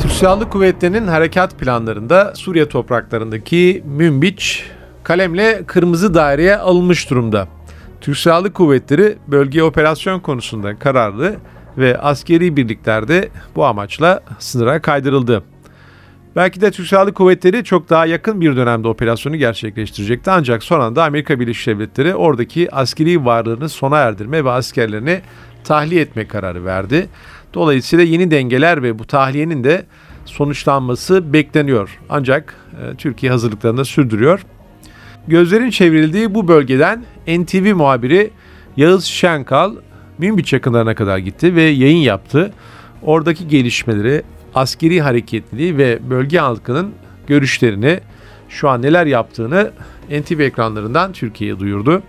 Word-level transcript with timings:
Türk 0.00 0.12
Silahlı 0.12 0.48
Kuvvetleri'nin 0.48 1.06
harekat 1.06 1.58
planlarında 1.58 2.32
Suriye 2.34 2.68
topraklarındaki 2.68 3.82
Münbiç 3.86 4.66
kalemle 5.02 5.62
kırmızı 5.66 6.14
daireye 6.14 6.56
alınmış 6.56 7.10
durumda. 7.10 7.48
Türk 8.00 8.18
Silahlı 8.18 8.52
Kuvvetleri 8.52 9.18
bölge 9.28 9.62
operasyon 9.62 10.20
konusunda 10.20 10.78
kararlı 10.78 11.36
ve 11.78 11.98
askeri 11.98 12.56
birliklerde 12.56 13.28
bu 13.56 13.64
amaçla 13.64 14.20
sınıra 14.38 14.82
kaydırıldı. 14.82 15.42
Belki 16.36 16.60
de 16.60 16.70
Türk 16.70 16.86
Silahlı 16.86 17.14
Kuvvetleri 17.14 17.64
çok 17.64 17.90
daha 17.90 18.06
yakın 18.06 18.40
bir 18.40 18.56
dönemde 18.56 18.88
operasyonu 18.88 19.36
gerçekleştirecekti 19.36 20.30
ancak 20.30 20.62
son 20.62 20.80
anda 20.80 21.04
Amerika 21.04 21.40
Birleşik 21.40 21.66
Devletleri 21.66 22.14
oradaki 22.14 22.74
askeri 22.74 23.24
varlığını 23.24 23.68
sona 23.68 23.98
erdirme 23.98 24.44
ve 24.44 24.50
askerlerini 24.50 25.20
tahliye 25.64 26.00
etme 26.00 26.28
kararı 26.28 26.64
verdi. 26.64 27.08
Dolayısıyla 27.54 28.04
yeni 28.04 28.30
dengeler 28.30 28.82
ve 28.82 28.98
bu 28.98 29.04
tahliyenin 29.04 29.64
de 29.64 29.86
sonuçlanması 30.24 31.32
bekleniyor. 31.32 31.98
Ancak 32.08 32.56
e, 32.72 32.94
Türkiye 32.96 33.32
hazırlıklarını 33.32 33.78
da 33.78 33.84
sürdürüyor. 33.84 34.40
Gözlerin 35.28 35.70
çevrildiği 35.70 36.34
bu 36.34 36.48
bölgeden 36.48 37.04
NTV 37.26 37.74
muhabiri 37.74 38.30
Yağız 38.76 39.04
Şenkal 39.04 39.74
Münbiç 40.18 40.52
yakınlarına 40.52 40.94
kadar 40.94 41.18
gitti 41.18 41.54
ve 41.54 41.62
yayın 41.62 41.96
yaptı. 41.96 42.52
Oradaki 43.02 43.48
gelişmeleri, 43.48 44.22
askeri 44.54 45.00
hareketliliği 45.00 45.78
ve 45.78 45.98
bölge 46.10 46.38
halkının 46.38 46.90
görüşlerini, 47.26 48.00
şu 48.48 48.68
an 48.68 48.82
neler 48.82 49.06
yaptığını 49.06 49.70
NTV 50.10 50.40
ekranlarından 50.40 51.12
Türkiye'ye 51.12 51.58
duyurdu. 51.58 52.02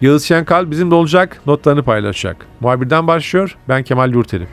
Yağız 0.00 0.24
Şenkal 0.24 0.70
bizimle 0.70 0.94
olacak, 0.94 1.40
notlarını 1.46 1.82
paylaşacak. 1.82 2.46
Muhabirden 2.60 3.06
başlıyor, 3.06 3.56
ben 3.68 3.82
Kemal 3.82 4.14
Yurteli. 4.14 4.46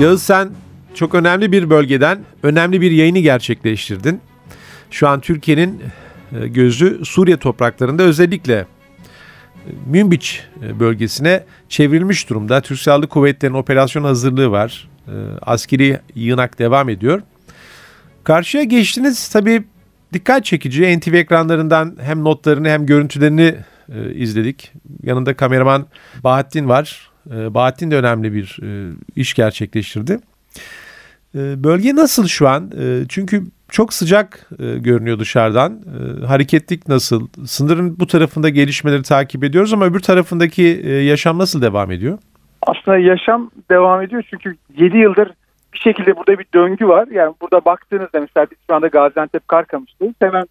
Yağız 0.00 0.22
sen 0.22 0.50
çok 0.94 1.14
önemli 1.14 1.52
bir 1.52 1.70
bölgeden 1.70 2.18
önemli 2.42 2.80
bir 2.80 2.90
yayını 2.90 3.18
gerçekleştirdin. 3.18 4.20
Şu 4.90 5.08
an 5.08 5.20
Türkiye'nin 5.20 5.82
e, 6.40 6.48
gözü 6.48 7.04
Suriye 7.04 7.36
topraklarında 7.36 8.02
özellikle 8.02 8.54
e, 8.54 8.66
Münbiç 9.86 10.44
e, 10.62 10.80
bölgesine 10.80 11.44
çevrilmiş 11.68 12.30
durumda. 12.30 12.60
Türk 12.60 12.78
Silahlı 12.78 13.06
Kuvvetleri'nin 13.06 13.58
operasyon 13.58 14.04
hazırlığı 14.04 14.50
var. 14.50 14.88
Askeri 15.42 16.00
yığınak 16.14 16.58
devam 16.58 16.88
ediyor. 16.88 17.22
Karşıya 18.26 18.64
geçtiniz 18.64 19.28
tabii 19.28 19.64
dikkat 20.12 20.44
çekici. 20.44 20.98
NTV 20.98 21.14
ekranlarından 21.14 21.96
hem 22.00 22.24
notlarını 22.24 22.68
hem 22.68 22.86
görüntülerini 22.86 23.54
izledik. 24.14 24.72
Yanında 25.02 25.36
kameraman 25.36 25.86
Bahattin 26.24 26.68
var. 26.68 27.10
Bahattin 27.26 27.90
de 27.90 27.96
önemli 27.96 28.32
bir 28.32 28.58
iş 29.16 29.34
gerçekleştirdi. 29.34 30.18
Bölge 31.34 31.94
nasıl 31.94 32.26
şu 32.26 32.48
an? 32.48 32.70
Çünkü 33.08 33.42
çok 33.68 33.92
sıcak 33.92 34.50
e, 34.58 34.78
görünüyor 34.78 35.18
dışarıdan. 35.18 35.72
E, 36.22 36.26
hareketlik 36.26 36.88
nasıl? 36.88 37.28
Sınırın 37.46 38.00
bu 38.00 38.06
tarafında 38.06 38.48
gelişmeleri 38.48 39.02
takip 39.02 39.44
ediyoruz 39.44 39.72
ama 39.72 39.84
öbür 39.84 40.00
tarafındaki 40.00 40.80
e, 40.84 40.92
yaşam 40.92 41.38
nasıl 41.38 41.62
devam 41.62 41.90
ediyor? 41.90 42.18
Aslında 42.62 42.98
yaşam 42.98 43.50
devam 43.70 44.02
ediyor 44.02 44.24
çünkü 44.30 44.56
7 44.78 44.96
yıldır 44.96 45.32
bir 45.76 45.80
şekilde 45.80 46.16
burada 46.16 46.38
bir 46.38 46.46
döngü 46.54 46.88
var. 46.88 47.08
Yani 47.10 47.34
burada 47.40 47.64
baktığınızda 47.64 48.20
mesela 48.20 48.46
biz 48.50 48.58
şu 48.70 48.74
anda 48.74 48.86
Gaziantep 48.86 49.48
Karkamış'tayız. 49.48 50.14
Hemen 50.20 50.46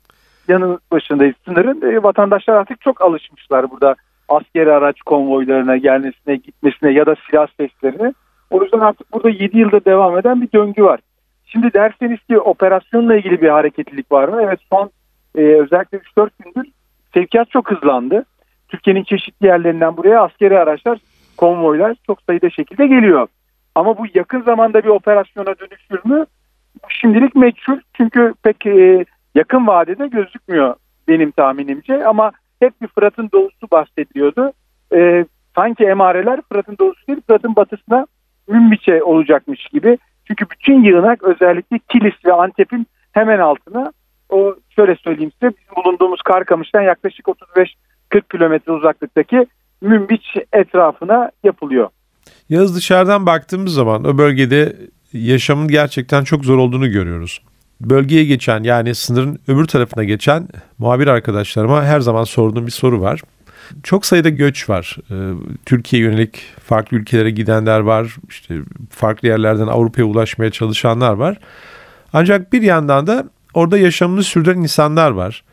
yanı 0.48 0.80
başındayız 0.92 1.36
sınırın. 1.46 1.92
E, 1.92 2.04
vatandaşlar 2.04 2.54
artık 2.54 2.82
çok 2.82 3.02
alışmışlar 3.02 3.72
burada 3.72 3.96
askeri 4.30 4.72
araç 4.72 5.02
konvoylarına 5.02 5.78
gelmesine, 5.78 6.36
gitmesine 6.36 6.92
ya 6.92 7.06
da 7.06 7.16
silah 7.30 7.48
seslerine. 7.58 8.14
O 8.50 8.64
yüzden 8.64 8.80
artık 8.80 9.14
burada 9.14 9.30
7 9.30 9.58
yılda 9.58 9.86
devam 9.86 10.18
eden 10.18 10.42
bir 10.42 10.52
döngü 10.52 10.84
var. 10.84 11.00
Şimdi 11.46 11.74
derseniz 11.74 12.20
ki 12.20 12.40
operasyonla 12.40 13.16
ilgili 13.16 13.42
bir 13.42 13.50
hareketlilik 13.50 14.12
var 14.12 14.28
mı? 14.28 14.42
Evet 14.44 14.60
son 14.72 14.90
e, 15.36 15.42
özellikle 15.42 15.98
3-4 15.98 16.30
gündür 16.40 16.70
sevkiyat 17.14 17.52
çok 17.52 17.72
hızlandı. 17.72 18.26
Türkiye'nin 18.68 19.04
çeşitli 19.04 19.48
yerlerinden 19.48 19.98
buraya 19.98 20.24
askeri 20.24 20.60
araçlar, 20.60 21.00
konvoylar 21.38 21.96
çok 22.08 22.22
sayıda 22.22 22.50
şekilde 22.50 22.88
geliyor. 22.88 23.28
Ama 23.76 23.98
bu 23.98 24.06
yakın 24.14 24.42
zamanda 24.42 24.84
bir 24.84 24.90
operasyona 24.90 25.56
dönüşür 25.60 26.10
mü? 26.10 26.26
Şimdilik 26.90 27.36
meçhul 27.36 27.80
çünkü 27.94 28.34
pek 28.44 28.66
e, 28.66 29.06
yakın 29.36 29.68
vadede 29.68 30.08
gözükmüyor 30.08 30.76
benim 31.08 31.32
tahminimce 31.32 32.06
ama 32.06 32.32
hep 32.60 32.82
bir 32.82 32.88
Fırat'ın 32.88 33.30
doğusu 33.34 33.72
bahsediliyordu. 33.72 34.52
E, 34.96 35.26
sanki 35.56 35.86
emareler 35.86 36.42
Fırat'ın 36.52 36.78
doğusu 36.80 37.08
değil 37.08 37.22
Fırat'ın 37.28 37.56
batısına 37.56 38.08
Münbiç'e 38.48 39.04
olacakmış 39.04 39.68
gibi. 39.68 39.98
Çünkü 40.28 40.46
bütün 40.50 40.84
yığınak 40.84 41.24
özellikle 41.24 41.80
Kilis 41.80 42.26
ve 42.26 42.34
Antep'in 42.34 42.88
hemen 43.12 43.40
altına 43.40 43.92
o 44.30 44.56
şöyle 44.70 44.96
söyleyeyim 44.96 45.32
size 45.32 45.54
bizim 45.58 45.84
bulunduğumuz 45.84 46.22
Karkamış'tan 46.22 46.82
yaklaşık 46.82 47.26
35-40 47.26 47.68
kilometre 48.32 48.72
uzaklıktaki 48.72 49.48
Münbiç 49.82 50.36
etrafına 50.54 51.32
yapılıyor. 51.44 51.90
Yaz 52.50 52.76
dışarıdan 52.76 53.26
baktığımız 53.26 53.74
zaman 53.74 54.04
o 54.04 54.18
bölgede 54.18 54.76
yaşamın 55.14 55.68
gerçekten 55.68 56.24
çok 56.24 56.46
zor 56.46 56.58
olduğunu 56.58 56.92
görüyoruz. 56.92 57.42
Bölgeye 57.82 58.26
geçen 58.26 58.64
yani 58.64 58.96
sınırın 58.96 59.40
öbür 59.48 59.66
tarafına 59.66 60.04
geçen 60.04 60.48
muhabir 60.78 61.08
arkadaşlarıma 61.08 61.84
her 61.84 62.00
zaman 62.00 62.24
sorduğum 62.24 62.66
bir 62.66 62.72
soru 62.72 63.02
var. 63.02 63.22
Çok 63.84 64.06
sayıda 64.06 64.30
göç 64.30 64.70
var. 64.70 64.98
Ee, 65.12 65.16
Türkiye 65.66 66.02
yönelik 66.02 66.44
farklı 66.64 66.98
ülkelere 66.98 67.32
gidenler 67.32 67.80
var. 67.80 68.16
İşte 68.30 68.56
farklı 68.90 69.28
yerlerden 69.28 69.68
Avrupa'ya 69.68 70.08
ulaşmaya 70.08 70.52
çalışanlar 70.52 71.14
var. 71.14 71.40
Ancak 72.14 72.54
bir 72.54 72.62
yandan 72.62 73.08
da 73.08 73.30
orada 73.54 73.78
yaşamını 73.78 74.24
sürdüren 74.24 74.58
insanlar 74.58 75.12
var. 75.12 75.44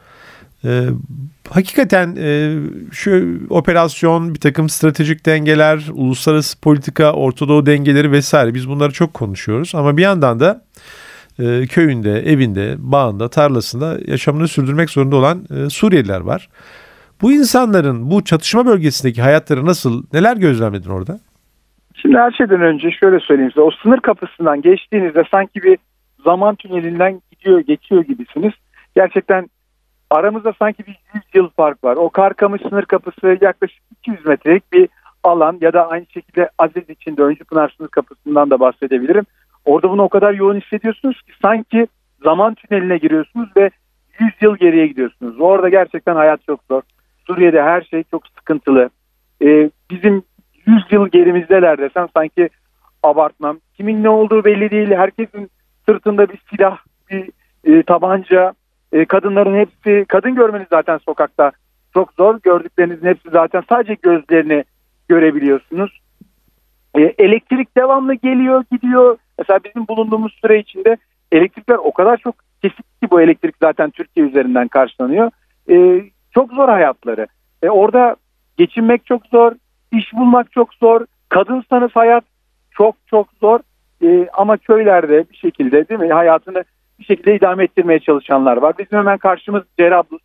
Ee, 0.65 0.83
hakikaten 1.51 2.17
e, 2.19 2.57
şu 2.93 3.39
operasyon, 3.51 4.35
bir 4.35 4.41
takım 4.41 4.69
stratejik 4.69 5.27
dengeler, 5.27 5.89
uluslararası 5.93 6.61
politika, 6.61 7.13
Ortadoğu 7.13 7.67
dengeleri 7.67 8.13
vesaire 8.13 8.55
biz 8.55 8.69
bunları 8.69 8.93
çok 8.93 9.15
konuşuyoruz. 9.15 9.75
Ama 9.75 9.97
bir 9.97 10.03
yandan 10.03 10.41
da 10.41 10.65
e, 11.39 11.67
köyünde, 11.67 12.11
evinde, 12.11 12.75
bağında, 12.79 13.29
tarlasında 13.29 13.99
yaşamını 14.07 14.49
sürdürmek 14.49 14.91
zorunda 14.91 15.17
olan 15.17 15.45
e, 15.51 15.71
Suriyeliler 15.71 16.21
var. 16.21 16.49
Bu 17.23 17.33
insanların 17.33 18.11
bu 18.11 18.25
çatışma 18.25 18.67
bölgesindeki 18.67 19.23
hayatları 19.23 19.67
nasıl, 19.67 20.05
neler 20.13 20.37
gözlemledin 20.37 20.91
orada? 20.91 21.21
Şimdi 21.95 22.17
her 22.17 22.31
şeyden 22.31 22.63
önce 22.63 22.91
şöyle 22.91 23.21
söyleyeyim 23.21 23.51
size. 23.51 23.61
O 23.61 23.71
sınır 23.83 24.01
kapısından 24.01 24.63
geçtiğinizde 24.63 25.23
sanki 25.31 25.63
bir 25.63 25.79
zaman 26.25 26.55
tünelinden 26.55 27.23
gidiyor, 27.31 27.61
geçiyor 27.61 28.05
gibisiniz. 28.05 28.53
Gerçekten 28.95 29.49
aramızda 30.13 30.53
sanki 30.59 30.87
bir 30.87 30.99
100 31.15 31.25
yıl 31.35 31.49
fark 31.49 31.85
var. 31.85 31.97
O 31.97 32.11
Karkamış 32.11 32.63
sınır 32.63 32.85
kapısı 32.85 33.39
yaklaşık 33.41 33.83
200 33.91 34.27
metrelik 34.27 34.73
bir 34.73 34.89
alan 35.25 35.59
ya 35.61 35.73
da 35.73 35.89
aynı 35.89 36.07
şekilde 36.07 36.51
Aziz 36.59 36.91
içinde 36.91 37.23
Öncü 37.23 37.45
Pınar 37.45 37.75
sınır 37.77 37.89
kapısından 37.89 38.51
da 38.51 38.61
bahsedebilirim. 38.61 39.27
Orada 39.65 39.91
bunu 39.91 40.03
o 40.03 40.09
kadar 40.09 40.35
yoğun 40.35 40.61
hissediyorsunuz 40.61 41.23
ki 41.23 41.33
sanki 41.43 41.87
zaman 42.25 42.55
tüneline 42.55 42.99
giriyorsunuz 42.99 43.49
ve 43.57 43.71
100 44.21 44.33
yıl 44.41 44.57
geriye 44.57 44.87
gidiyorsunuz. 44.87 45.41
Orada 45.41 45.69
gerçekten 45.69 46.15
hayat 46.15 46.47
çok 46.47 46.61
zor. 46.71 46.83
Suriye'de 47.27 47.63
her 47.63 47.83
şey 47.83 48.03
çok 48.11 48.27
sıkıntılı. 48.27 48.91
Ee, 49.43 49.71
bizim 49.91 50.23
100 50.67 50.83
yıl 50.91 51.09
gerimizdeler 51.09 51.79
desem 51.79 52.07
sanki 52.17 52.49
abartmam. 53.03 53.59
Kimin 53.77 54.03
ne 54.03 54.09
olduğu 54.09 54.45
belli 54.45 54.71
değil. 54.71 54.91
Herkesin 54.91 55.51
sırtında 55.89 56.29
bir 56.29 56.39
silah, 56.51 56.79
bir 57.11 57.31
e, 57.65 57.83
tabanca. 57.83 58.55
E, 58.93 59.05
kadınların 59.05 59.59
hepsi, 59.59 60.05
kadın 60.09 60.35
görmeniz 60.35 60.67
zaten 60.71 60.99
sokakta 60.99 61.53
çok 61.95 62.13
zor. 62.13 62.39
Gördüklerinizin 62.43 63.07
hepsi 63.07 63.31
zaten 63.33 63.63
sadece 63.69 63.95
gözlerini 63.95 64.65
görebiliyorsunuz. 65.09 66.01
E, 66.95 67.01
elektrik 67.01 67.77
devamlı 67.77 68.15
geliyor, 68.15 68.65
gidiyor. 68.73 69.19
Mesela 69.39 69.61
bizim 69.65 69.89
bulunduğumuz 69.89 70.33
süre 70.43 70.59
içinde 70.59 70.97
elektrikler 71.33 71.77
o 71.77 71.93
kadar 71.93 72.17
çok 72.17 72.35
kesik 72.63 73.01
ki 73.03 73.11
bu 73.11 73.21
elektrik 73.21 73.55
zaten 73.63 73.91
Türkiye 73.91 74.27
üzerinden 74.27 74.69
karşılanıyor. 74.69 75.31
E, 75.71 76.05
çok 76.35 76.53
zor 76.53 76.69
hayatları. 76.69 77.27
E, 77.63 77.69
orada 77.69 78.17
geçinmek 78.57 79.07
çok 79.07 79.27
zor, 79.27 79.53
iş 79.93 80.13
bulmak 80.13 80.53
çok 80.53 80.75
zor. 80.75 81.07
Kadınsanız 81.29 81.91
hayat 81.95 82.25
çok 82.71 82.97
çok 83.07 83.29
zor 83.41 83.61
e, 84.03 84.29
ama 84.33 84.57
köylerde 84.57 85.25
bir 85.31 85.37
şekilde 85.37 85.89
değil 85.89 86.01
mi 86.01 86.13
hayatını 86.13 86.65
bir 87.03 87.07
şekilde 87.07 87.37
idame 87.37 87.65
ettirmeye 87.65 87.99
çalışanlar 87.99 88.57
var. 88.57 88.75
Bizim 88.79 88.99
hemen 88.99 89.19
karşımız 89.19 89.63
Cerablus 89.79 90.23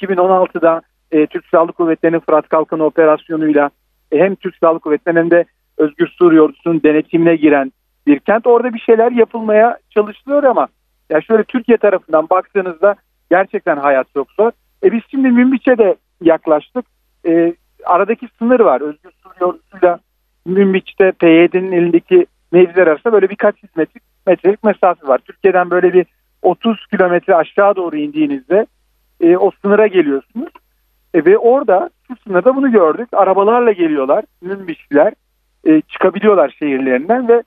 2016'da 0.00 0.82
e, 1.12 1.26
Türk 1.26 1.46
Silahlı 1.46 1.72
Kuvvetleri'nin 1.72 2.20
Fırat 2.20 2.48
Kalkanı 2.48 2.84
operasyonuyla 2.84 3.70
e, 4.12 4.18
hem 4.18 4.34
Türk 4.34 4.56
Silahlı 4.56 4.78
Kuvvetleri'nin 4.80 5.20
hem 5.20 5.30
de 5.30 5.44
Özgür 5.78 6.06
Suriye 6.06 6.40
Ordusu'nun 6.40 6.82
denetimine 6.82 7.36
giren 7.36 7.72
bir 8.06 8.18
kent. 8.18 8.46
Orada 8.46 8.74
bir 8.74 8.78
şeyler 8.78 9.12
yapılmaya 9.12 9.78
çalışılıyor 9.90 10.44
ama 10.44 10.68
ya 11.10 11.20
şöyle 11.20 11.44
Türkiye 11.44 11.78
tarafından 11.78 12.30
baktığınızda 12.30 12.94
gerçekten 13.30 13.76
hayat 13.76 14.06
çok 14.14 14.30
zor. 14.30 14.50
E 14.84 14.92
biz 14.92 15.00
şimdi 15.10 15.28
Münbiç'e 15.28 15.78
de 15.78 15.96
yaklaştık. 16.22 16.84
E, 17.26 17.54
aradaki 17.84 18.28
sınır 18.38 18.60
var. 18.60 18.80
Özgür 18.80 19.10
Suriye 19.22 19.46
Ordusu'yla 19.46 19.98
Münbiç'te 20.46 21.12
PYD'nin 21.12 21.72
elindeki 21.72 22.26
mevziler 22.52 22.86
arasında 22.86 23.12
böyle 23.12 23.30
birkaç 23.30 23.62
yüz 23.62 23.76
metrelik, 24.26 24.64
mesafe 24.64 25.06
var. 25.06 25.18
Türkiye'den 25.18 25.70
böyle 25.70 25.92
bir 25.92 26.06
30 26.42 26.86
kilometre 26.86 27.34
aşağı 27.34 27.76
doğru 27.76 27.96
indiğinizde 27.96 28.66
e, 29.20 29.36
o 29.36 29.50
sınıra 29.62 29.86
geliyorsunuz. 29.86 30.52
E, 31.14 31.24
ve 31.24 31.38
orada 31.38 31.90
şu 32.08 32.16
sınırda 32.16 32.56
bunu 32.56 32.72
gördük. 32.72 33.08
Arabalarla 33.12 33.72
geliyorlar, 33.72 34.24
Münbiçliler. 34.42 35.12
E, 35.64 35.80
çıkabiliyorlar 35.80 36.56
şehirlerinden 36.58 37.28
ve 37.28 37.42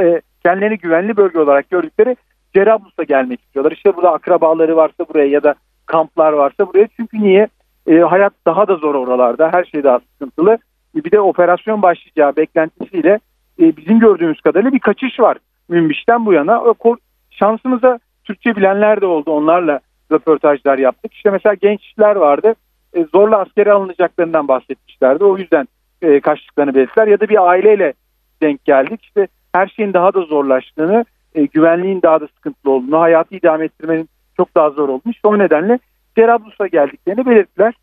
e, 0.00 0.20
kendilerini 0.44 0.78
güvenli 0.78 1.16
bölge 1.16 1.38
olarak 1.38 1.70
gördükleri 1.70 2.16
Cerablus'a 2.54 3.02
gelmek 3.02 3.40
istiyorlar. 3.40 3.72
İşte 3.72 3.96
burada 3.96 4.12
akrabaları 4.12 4.76
varsa 4.76 5.08
buraya 5.08 5.26
ya 5.26 5.42
da 5.42 5.54
kamplar 5.86 6.32
varsa 6.32 6.66
buraya. 6.66 6.88
Çünkü 6.96 7.22
niye? 7.22 7.48
E, 7.86 7.98
hayat 7.98 8.32
daha 8.46 8.68
da 8.68 8.76
zor 8.76 8.94
oralarda. 8.94 9.50
Her 9.52 9.64
şey 9.64 9.84
daha 9.84 10.00
sıkıntılı. 10.12 10.58
E, 10.96 11.04
bir 11.04 11.10
de 11.10 11.20
operasyon 11.20 11.82
başlayacağı 11.82 12.36
beklentisiyle 12.36 13.18
e, 13.60 13.76
bizim 13.76 13.98
gördüğümüz 13.98 14.40
kadarıyla 14.40 14.72
bir 14.72 14.78
kaçış 14.78 15.20
var 15.20 15.38
Münbiş'ten 15.68 16.26
bu 16.26 16.32
yana. 16.32 16.74
Şansımıza 17.30 17.98
Türkçe 18.24 18.56
bilenler 18.56 19.00
de 19.00 19.06
oldu. 19.06 19.30
Onlarla 19.30 19.80
röportajlar 20.12 20.78
yaptık. 20.78 21.12
İşte 21.14 21.30
mesela 21.30 21.54
gençler 21.54 22.16
vardı. 22.16 22.54
E, 22.94 23.04
zorla 23.04 23.38
askere 23.38 23.72
alınacaklarından 23.72 24.48
bahsetmişlerdi. 24.48 25.24
O 25.24 25.38
yüzden 25.38 25.68
e, 26.02 26.20
kaçtıklarını 26.20 26.74
belirttiler. 26.74 27.06
Ya 27.06 27.20
da 27.20 27.28
bir 27.28 27.48
aileyle 27.48 27.92
denk 28.42 28.64
geldik. 28.64 29.02
İşte 29.02 29.28
her 29.52 29.66
şeyin 29.66 29.92
daha 29.92 30.14
da 30.14 30.20
zorlaştığını, 30.20 31.04
e, 31.34 31.44
güvenliğin 31.44 32.02
daha 32.02 32.20
da 32.20 32.26
sıkıntılı 32.26 32.72
olduğunu, 32.72 33.00
hayatı 33.00 33.34
idame 33.34 33.64
ettirmenin 33.64 34.08
çok 34.36 34.54
daha 34.54 34.70
zor. 34.70 35.00
İşte 35.10 35.28
o 35.28 35.38
nedenle 35.38 35.78
Cerablus'a 36.16 36.66
geldiklerini 36.66 37.26
belirttiler. 37.26 37.74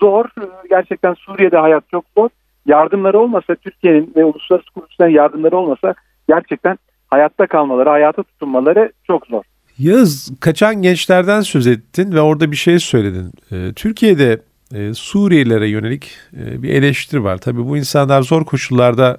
Zor, 0.00 0.24
gerçekten 0.70 1.14
Suriye'de 1.14 1.58
hayat 1.58 1.84
çok 1.90 2.04
zor. 2.16 2.28
Yardımları 2.66 3.20
olmasa, 3.20 3.54
Türkiye'nin 3.54 4.12
ve 4.16 4.24
uluslararası 4.24 4.70
kuruluşların 4.70 5.12
yardımları 5.12 5.56
olmasa 5.56 5.94
gerçekten 6.28 6.78
hayatta 7.12 7.46
kalmaları, 7.46 7.88
hayata 7.88 8.22
tutunmaları 8.22 8.92
çok 9.06 9.26
zor. 9.26 9.42
Yağız, 9.78 10.32
kaçan 10.40 10.82
gençlerden 10.82 11.40
söz 11.40 11.66
ettin 11.66 12.12
ve 12.12 12.20
orada 12.20 12.50
bir 12.50 12.56
şey 12.56 12.78
söyledin. 12.78 13.32
Ee, 13.52 13.72
Türkiye'de 13.76 14.40
e, 14.74 14.94
Suriyelilere 14.94 15.68
yönelik 15.68 16.10
e, 16.36 16.62
bir 16.62 16.68
eleştiri 16.68 17.24
var. 17.24 17.38
Tabii 17.38 17.64
bu 17.68 17.76
insanlar 17.76 18.22
zor 18.22 18.44
koşullarda 18.44 19.18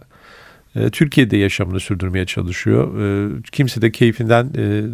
e, 0.76 0.90
Türkiye'de 0.90 1.38
yaşamını 1.38 1.80
sürdürmeye 1.80 2.26
çalışıyor. 2.26 3.00
E, 3.00 3.42
kimse 3.52 3.82
de 3.82 3.92
keyfinden 3.92 4.50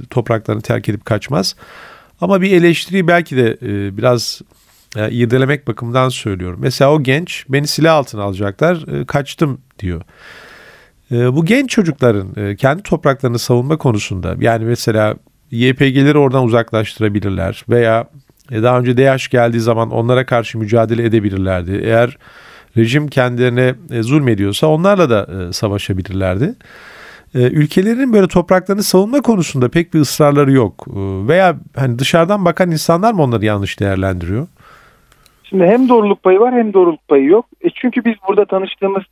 topraklarını 0.10 0.62
terk 0.62 0.90
edip 0.90 1.06
kaçmaz. 1.06 1.56
Ama 2.22 2.42
bir 2.42 2.52
eleştiriyi 2.52 3.08
belki 3.08 3.38
de 3.38 3.58
biraz 3.98 4.42
e, 4.96 5.12
irdelemek 5.12 5.68
bakımından 5.68 6.10
söylüyorum. 6.10 6.60
Mesela 6.62 6.94
o 6.94 7.04
genç 7.04 7.46
beni 7.50 7.68
silah 7.68 7.96
altına 7.96 8.24
alacaklar 8.24 9.06
kaçtım 9.08 9.62
diyor. 9.80 10.02
Bu 11.12 11.46
genç 11.46 11.70
çocukların 11.70 12.56
kendi 12.56 12.84
topraklarını 12.84 13.40
savunma 13.40 13.78
konusunda 13.78 14.36
yani 14.40 14.66
mesela 14.66 15.16
YPG'leri 15.52 16.18
oradan 16.18 16.44
uzaklaştırabilirler 16.44 17.66
veya 17.70 18.08
daha 18.52 18.80
önce 18.80 18.98
DH 18.98 19.30
geldiği 19.32 19.60
zaman 19.60 19.92
onlara 19.92 20.26
karşı 20.26 20.58
mücadele 20.58 21.04
edebilirlerdi. 21.06 21.82
Eğer 21.84 22.18
rejim 22.78 23.08
kendilerine 23.08 23.76
e, 23.92 24.04
zulmediyorsa 24.04 24.68
onlarla 24.68 25.10
da 25.10 25.28
e, 25.50 25.54
savaşabilirlerdi. 25.54 26.56
E, 27.36 27.40
ülkelerinin 27.40 28.14
böyle 28.14 28.28
topraklarını 28.28 28.84
savunma 28.84 29.22
konusunda 29.22 29.70
pek 29.70 29.94
bir 29.94 30.00
ısrarları 30.00 30.52
yok. 30.52 30.88
Veya 31.28 31.56
hani 31.76 32.00
dışarıdan 32.00 32.46
bakan 32.46 32.72
insanlar 32.72 33.14
mı 33.14 33.22
onları 33.22 33.46
yanlış 33.46 33.80
değerlendiriyor? 33.80 34.48
Şimdi 35.44 35.64
hem 35.66 35.90
doğruluk 35.90 36.24
payı 36.24 36.40
var 36.40 36.54
hem 36.54 36.74
doğruluk 36.74 37.08
payı 37.08 37.26
yok. 37.26 37.46
E 37.62 37.70
çünkü 37.70 38.06
biz 38.06 38.14
burada 38.28 38.46
tanıştığımız 38.46 39.04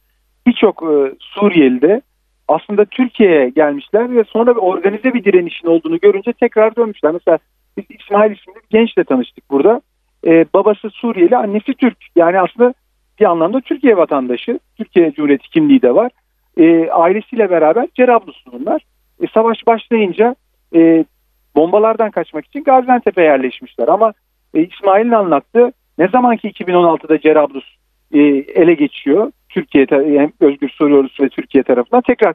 birçok 0.48 0.84
e, 0.84 1.16
Suriyeli 1.20 1.82
de 1.82 2.02
aslında 2.48 2.86
Türkiye'ye 2.86 3.50
gelmişler 3.50 4.16
ve 4.16 4.24
sonra 4.24 4.56
bir 4.56 4.62
organize 4.62 5.14
bir 5.14 5.24
direnişin 5.24 5.68
olduğunu 5.68 6.00
görünce 6.00 6.34
tekrar 6.34 6.76
dönmüşler. 6.76 7.12
Mesela 7.12 7.40
biz 7.78 7.86
İsmail 7.90 8.32
isimli 8.32 8.56
bir 8.56 8.78
gençle 8.80 9.04
tanıştık 9.04 9.52
burada. 9.52 9.82
E, 10.28 10.46
babası 10.54 10.90
Suriyeli, 10.90 11.38
annesi 11.38 11.74
Türk. 11.74 11.98
Yani 12.16 12.42
aslında 12.42 12.74
bir 13.20 13.26
anlamda 13.26 13.62
Türkiye 13.62 13.98
vatandaşı. 13.98 14.60
Türkiye 14.78 15.12
Cumhuriyeti 15.12 15.50
kimliği 15.50 15.82
de 15.82 15.96
var. 15.96 16.12
E, 16.58 16.90
ailesiyle 16.90 17.50
beraber 17.50 17.88
Cerabluslu 17.96 18.52
bunlar. 18.52 18.82
E, 19.22 19.28
savaş 19.34 19.68
başlayınca 19.68 20.36
e, 20.76 21.06
bombalardan 21.56 22.12
kaçmak 22.12 22.46
için 22.46 22.64
Gaziantep'e 22.64 23.24
yerleşmişler. 23.24 23.88
Ama 23.88 24.14
e, 24.54 24.62
İsmail'in 24.62 25.12
anlattığı 25.12 25.72
ne 25.98 26.08
zamanki 26.08 26.50
2016'da 26.50 27.20
Cerablus 27.20 27.66
e, 28.14 28.20
ele 28.56 28.74
geçiyor. 28.74 29.32
Türkiye 29.58 29.86
yani 29.92 30.32
Özgür 30.40 30.70
Suriye 30.70 31.04
ve 31.22 31.30
Türkiye 31.30 31.64
tarafından 31.64 32.02
tekrar 32.02 32.34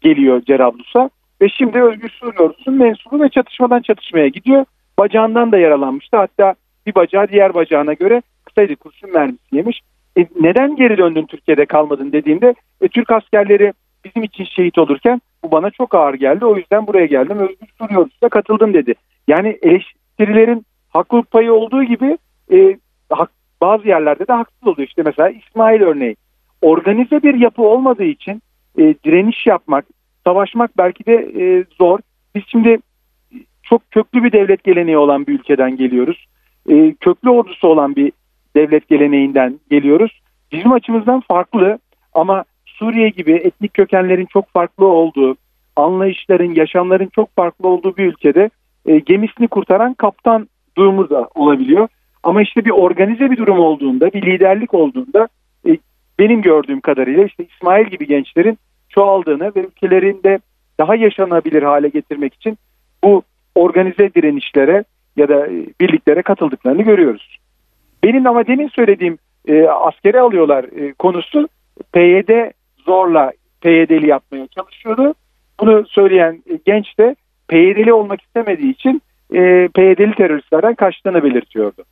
geliyor 0.00 0.42
Cerablus'a 0.42 1.10
ve 1.42 1.48
şimdi 1.48 1.82
Özgür 1.82 2.08
Suriye 2.08 2.78
mensubu 2.78 3.20
ve 3.20 3.28
çatışmadan 3.28 3.80
çatışmaya 3.80 4.28
gidiyor. 4.28 4.64
Bacağından 4.98 5.52
da 5.52 5.58
yaralanmıştı. 5.58 6.16
Hatta 6.16 6.54
bir 6.86 6.94
bacağı 6.94 7.28
diğer 7.28 7.54
bacağına 7.54 7.92
göre 7.92 8.22
kısaydı 8.44 8.76
kurşun 8.76 9.12
mermisi 9.12 9.56
yemiş 9.56 9.80
e, 10.18 10.26
neden 10.40 10.76
geri 10.76 10.98
döndün 10.98 11.26
Türkiye'de 11.26 11.66
kalmadın 11.66 12.12
dediğimde 12.12 12.54
e, 12.80 12.88
Türk 12.88 13.12
askerleri 13.12 13.72
bizim 14.04 14.22
için 14.22 14.44
şehit 14.44 14.78
olurken 14.78 15.20
bu 15.44 15.50
bana 15.50 15.70
çok 15.70 15.94
ağır 15.94 16.14
geldi. 16.14 16.44
O 16.44 16.56
yüzden 16.56 16.86
buraya 16.86 17.06
geldim. 17.06 17.38
Özgür 17.38 17.68
Suriye 17.78 18.28
katıldım 18.30 18.74
dedi. 18.74 18.94
Yani 19.28 19.58
eleştirilerin 19.62 20.66
haklılık 20.90 21.30
payı 21.30 21.52
olduğu 21.52 21.84
gibi 21.84 22.18
e, 22.52 22.76
hak, 23.10 23.30
bazı 23.60 23.88
yerlerde 23.88 24.26
de 24.26 24.32
haksız 24.32 24.68
oluyor. 24.68 24.88
İşte 24.88 25.02
mesela 25.02 25.28
İsmail 25.28 25.80
örneği. 25.80 26.16
Organize 26.62 27.22
bir 27.22 27.34
yapı 27.34 27.62
olmadığı 27.62 28.04
için 28.04 28.42
e, 28.78 28.94
direniş 29.04 29.46
yapmak, 29.46 29.84
savaşmak 30.24 30.78
belki 30.78 31.06
de 31.06 31.14
e, 31.14 31.64
zor. 31.78 31.98
Biz 32.34 32.42
şimdi 32.46 32.78
çok 33.62 33.90
köklü 33.90 34.24
bir 34.24 34.32
devlet 34.32 34.64
geleneği 34.64 34.98
olan 34.98 35.26
bir 35.26 35.32
ülkeden 35.32 35.76
geliyoruz. 35.76 36.26
E, 36.68 36.94
köklü 37.00 37.30
ordusu 37.30 37.68
olan 37.68 37.96
bir 37.96 38.12
devlet 38.56 38.88
geleneğinden 38.88 39.60
geliyoruz. 39.70 40.20
Bizim 40.52 40.72
açımızdan 40.72 41.20
farklı 41.20 41.78
ama 42.14 42.44
Suriye 42.66 43.08
gibi 43.08 43.32
etnik 43.32 43.74
kökenlerin 43.74 44.26
çok 44.26 44.48
farklı 44.48 44.86
olduğu, 44.86 45.36
anlayışların, 45.76 46.54
yaşamların 46.54 47.08
çok 47.14 47.36
farklı 47.36 47.68
olduğu 47.68 47.96
bir 47.96 48.06
ülkede 48.06 48.50
e, 48.86 48.98
gemisini 48.98 49.48
kurtaran 49.48 49.94
kaptan 49.94 50.48
durumu 50.76 51.10
da 51.10 51.28
olabiliyor. 51.34 51.88
Ama 52.22 52.42
işte 52.42 52.64
bir 52.64 52.70
organize 52.70 53.30
bir 53.30 53.36
durum 53.36 53.58
olduğunda, 53.58 54.12
bir 54.12 54.22
liderlik 54.22 54.74
olduğunda 54.74 55.24
e, 55.24 55.28
benim 56.18 56.42
gördüğüm 56.42 56.80
kadarıyla 56.80 57.24
işte 57.24 57.44
İsmail 57.44 57.86
gibi 57.86 58.06
gençlerin 58.06 58.58
çoğaldığını 58.88 59.52
ve 59.56 59.60
ülkelerinde 59.60 60.38
daha 60.78 60.96
yaşanabilir 60.96 61.62
hale 61.62 61.88
getirmek 61.88 62.34
için 62.34 62.58
bu 63.04 63.22
organize 63.54 64.14
direnişlere 64.14 64.84
ya 65.16 65.28
da 65.28 65.46
e, 65.46 65.66
birliklere 65.80 66.22
katıldıklarını 66.22 66.82
görüyoruz. 66.82 67.38
Benim 68.04 68.26
ama 68.26 68.46
demin 68.46 68.68
söylediğim 68.68 69.18
e, 69.48 69.62
askere 69.66 70.20
alıyorlar 70.20 70.64
e, 70.64 70.92
konusu 70.92 71.48
PYD 71.92 72.50
zorla 72.86 73.32
PYD'li 73.60 74.06
yapmaya 74.08 74.46
çalışıyordu. 74.46 75.14
Bunu 75.60 75.86
söyleyen 75.86 76.42
e, 76.50 76.58
genç 76.66 76.98
de 76.98 77.16
PYD'li 77.48 77.92
olmak 77.92 78.22
istemediği 78.22 78.72
için 78.72 79.02
e, 79.34 79.68
PYD'li 79.68 80.14
teröristlerden 80.14 80.74
kaçtığını 80.74 81.24
belirtiyordu. 81.24 81.84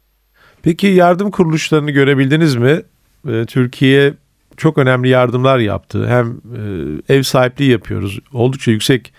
Peki 0.63 0.87
yardım 0.87 1.31
kuruluşlarını 1.31 1.91
görebildiniz 1.91 2.57
mi? 2.57 2.83
E, 3.29 3.45
Türkiye 3.47 4.15
çok 4.57 4.79
önemli 4.79 5.09
yardımlar 5.09 5.59
yaptı. 5.59 6.09
Hem 6.09 6.27
e, 7.09 7.15
ev 7.15 7.23
sahipliği 7.23 7.71
yapıyoruz. 7.71 8.19
Oldukça 8.33 8.71
yüksek 8.71 9.13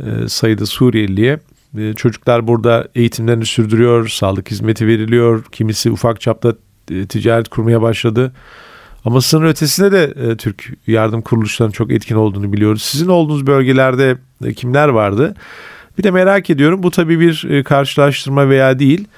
e, 0.00 0.28
sayıda 0.28 0.66
Suriyeliye 0.66 1.38
çocuklar 1.96 2.46
burada 2.46 2.88
eğitimlerini 2.94 3.46
sürdürüyor, 3.46 4.08
sağlık 4.08 4.50
hizmeti 4.50 4.86
veriliyor. 4.86 5.44
Kimisi 5.52 5.90
ufak 5.90 6.20
çapta 6.20 6.54
e, 6.90 7.06
ticaret 7.06 7.48
kurmaya 7.48 7.82
başladı. 7.82 8.32
Ama 9.04 9.20
sınır 9.20 9.48
ötesinde 9.48 9.92
de 9.92 10.30
e, 10.30 10.36
Türk 10.36 10.72
yardım 10.86 11.22
kuruluşlarının 11.22 11.72
çok 11.72 11.92
etkin 11.92 12.14
olduğunu 12.14 12.52
biliyoruz. 12.52 12.82
Sizin 12.82 13.08
olduğunuz 13.08 13.46
bölgelerde 13.46 14.16
e, 14.44 14.54
kimler 14.54 14.88
vardı? 14.88 15.34
Bir 15.98 16.02
de 16.02 16.10
merak 16.10 16.50
ediyorum 16.50 16.82
bu 16.82 16.90
tabii 16.90 17.20
bir 17.20 17.64
karşılaştırma 17.64 18.48
veya 18.48 18.78
değil. 18.78 19.08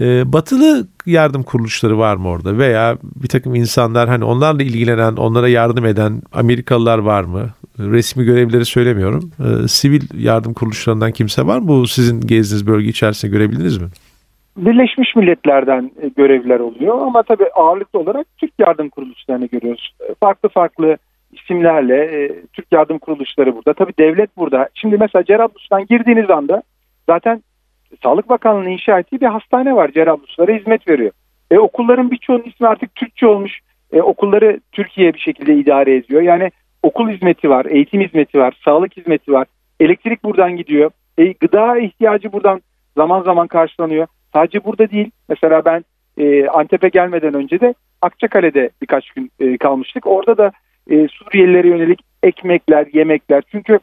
E, 0.00 0.32
batılı 0.32 0.86
yardım 1.06 1.42
kuruluşları 1.42 1.98
var 1.98 2.16
mı 2.16 2.28
orada 2.28 2.58
veya 2.58 2.98
bir 3.22 3.28
takım 3.28 3.54
insanlar 3.54 4.08
hani 4.08 4.24
onlarla 4.24 4.62
ilgilenen, 4.62 5.16
onlara 5.16 5.48
yardım 5.48 5.84
eden 5.84 6.22
Amerikalılar 6.32 6.98
var 6.98 7.24
mı? 7.24 7.50
Resmi 7.78 8.24
görevlileri 8.24 8.64
söylemiyorum. 8.64 9.30
E, 9.40 9.68
sivil 9.68 10.24
yardım 10.24 10.54
kuruluşlarından 10.54 11.12
kimse 11.12 11.46
var 11.46 11.58
mı? 11.58 11.68
Bu 11.68 11.86
sizin 11.86 12.20
gezdiğiniz 12.20 12.66
bölge 12.66 12.88
içerisinde 12.88 13.32
görebildiniz 13.32 13.78
mi? 13.78 13.88
Birleşmiş 14.56 15.16
Milletler'den 15.16 15.90
e, 16.02 16.08
görevliler 16.08 16.60
oluyor 16.60 16.98
ama 16.98 17.22
tabii 17.22 17.46
ağırlıklı 17.54 17.98
olarak 17.98 18.26
Türk 18.38 18.52
yardım 18.58 18.88
kuruluşlarını 18.88 19.46
görüyoruz. 19.46 19.94
E, 20.10 20.14
farklı 20.20 20.48
farklı 20.48 20.96
isimlerle 21.32 21.96
e, 21.96 22.42
Türk 22.52 22.66
yardım 22.72 22.98
kuruluşları 22.98 23.56
burada. 23.56 23.74
Tabii 23.74 23.92
devlet 23.98 24.36
burada. 24.36 24.68
Şimdi 24.74 24.96
mesela 25.00 25.24
Cerrahpaşa'dan 25.24 25.86
girdiğiniz 25.86 26.30
anda 26.30 26.62
zaten 27.08 27.42
Sağlık 28.02 28.28
Bakanlığı'nın 28.28 28.70
inşa 28.70 28.98
ettiği 28.98 29.20
bir 29.20 29.26
hastane 29.26 29.76
var. 29.76 29.90
Cerrahpaşa'lara 29.92 30.52
hizmet 30.52 30.88
veriyor. 30.88 31.10
E, 31.50 31.58
okulların 31.58 32.10
birçoğunun 32.10 32.42
ismi 32.42 32.66
artık 32.66 32.94
Türkçe 32.94 33.26
olmuş. 33.26 33.60
E, 33.92 34.00
okulları 34.00 34.60
Türkiye 34.72 35.14
bir 35.14 35.18
şekilde 35.18 35.54
idare 35.54 35.96
ediyor. 35.96 36.22
Yani 36.22 36.50
okul 36.82 37.08
hizmeti 37.10 37.50
var, 37.50 37.66
eğitim 37.66 38.00
hizmeti 38.00 38.38
var, 38.38 38.60
sağlık 38.64 38.96
hizmeti 38.96 39.32
var. 39.32 39.46
Elektrik 39.80 40.24
buradan 40.24 40.56
gidiyor. 40.56 40.90
E, 41.18 41.32
gıda 41.32 41.78
ihtiyacı 41.78 42.32
buradan 42.32 42.60
zaman 42.96 43.22
zaman 43.22 43.46
karşılanıyor. 43.46 44.06
Sadece 44.32 44.64
burada 44.64 44.90
değil. 44.90 45.10
Mesela 45.28 45.64
ben 45.64 45.84
e, 46.18 46.46
Antep'e 46.46 46.88
gelmeden 46.88 47.34
önce 47.34 47.60
de 47.60 47.74
Akçakale'de 48.02 48.70
birkaç 48.82 49.10
gün 49.10 49.30
e, 49.40 49.56
kalmıştık. 49.56 50.06
Orada 50.06 50.38
da 50.38 50.52
e, 50.90 51.08
Suriyelilere 51.08 51.68
yönelik 51.68 52.00
ekmekler, 52.22 52.86
yemekler. 52.92 53.42
Çünkü 53.52 53.78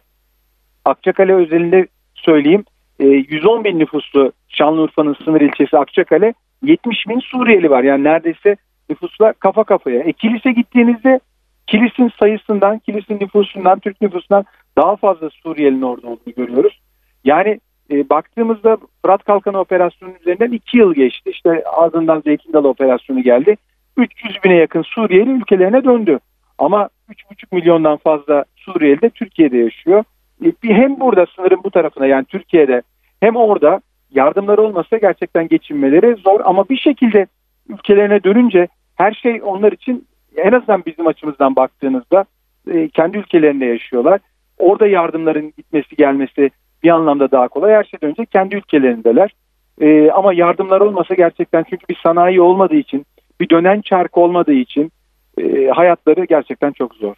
Akçakale 0.85 1.33
özelinde 1.33 1.87
söyleyeyim 2.15 2.63
e, 2.99 3.05
110 3.05 3.63
bin 3.63 3.79
nüfuslu 3.79 4.31
Şanlıurfa'nın 4.49 5.15
sınır 5.25 5.41
ilçesi 5.41 5.77
Akçakale 5.77 6.33
70 6.63 7.07
bin 7.07 7.19
Suriyeli 7.19 7.69
var. 7.69 7.83
Yani 7.83 8.03
neredeyse 8.03 8.55
nüfusla 8.89 9.33
kafa 9.33 9.63
kafaya. 9.63 9.99
E, 9.99 10.13
kilise 10.13 10.51
gittiğinizde 10.51 11.19
kilisin 11.67 12.11
sayısından, 12.19 12.79
kilisin 12.79 13.19
nüfusundan, 13.19 13.79
Türk 13.79 14.01
nüfusundan 14.01 14.45
daha 14.77 14.95
fazla 14.95 15.29
Suriyelinin 15.29 15.81
orada 15.81 16.07
olduğunu 16.07 16.33
görüyoruz. 16.37 16.79
Yani 17.23 17.59
e, 17.91 18.09
baktığımızda 18.09 18.77
Fırat 19.01 19.23
Kalkanı 19.23 19.59
operasyonu 19.59 20.13
üzerinden 20.21 20.51
2 20.51 20.77
yıl 20.77 20.93
geçti. 20.93 21.29
İşte 21.29 21.63
ardından 21.63 22.21
Zeytin 22.21 22.53
Dalı 22.53 22.67
operasyonu 22.67 23.23
geldi. 23.23 23.57
300 23.97 24.43
bine 24.43 24.55
yakın 24.55 24.81
Suriyeli 24.81 25.29
ülkelerine 25.29 25.83
döndü. 25.83 26.19
Ama 26.57 26.89
3,5 27.09 27.55
milyondan 27.55 27.97
fazla 27.97 28.45
Suriyeli 28.55 29.01
de 29.01 29.09
Türkiye'de 29.09 29.57
yaşıyor. 29.57 30.03
E, 30.45 30.53
hem 30.63 30.99
burada 30.99 31.25
sınırın 31.35 31.63
bu 31.63 31.71
tarafına 31.71 32.05
yani 32.05 32.25
Türkiye'de 32.25 32.81
hem 33.19 33.35
orada 33.35 33.81
yardımlar 34.11 34.57
olmasa 34.57 34.97
gerçekten 34.97 35.47
geçinmeleri 35.47 36.15
zor 36.15 36.39
ama 36.43 36.69
bir 36.69 36.77
şekilde 36.77 37.27
ülkelerine 37.69 38.23
dönünce 38.23 38.67
her 38.95 39.11
şey 39.11 39.41
onlar 39.43 39.71
için 39.71 40.07
en 40.37 40.51
azından 40.51 40.83
bizim 40.85 41.07
açımızdan 41.07 41.55
baktığınızda 41.55 42.25
e, 42.71 42.89
kendi 42.89 43.17
ülkelerinde 43.17 43.65
yaşıyorlar. 43.65 44.19
Orada 44.57 44.87
yardımların 44.87 45.53
gitmesi 45.57 45.95
gelmesi 45.95 46.49
bir 46.83 46.89
anlamda 46.89 47.31
daha 47.31 47.47
kolay. 47.47 47.73
Her 47.73 47.83
şeyden 47.83 48.09
önce 48.09 48.25
kendi 48.25 48.55
ülkelerindeler. 48.55 49.33
E, 49.81 50.11
ama 50.11 50.33
yardımlar 50.33 50.81
olmasa 50.81 51.13
gerçekten 51.15 51.65
çünkü 51.69 51.87
bir 51.89 51.99
sanayi 52.03 52.41
olmadığı 52.41 52.75
için, 52.75 53.05
bir 53.39 53.49
dönen 53.49 53.81
çark 53.81 54.17
olmadığı 54.17 54.53
için 54.53 54.91
e, 55.37 55.67
hayatları 55.67 56.25
gerçekten 56.25 56.71
çok 56.71 56.95
zor. 56.95 57.15